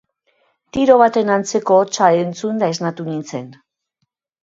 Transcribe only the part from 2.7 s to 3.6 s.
esnatu nintzen.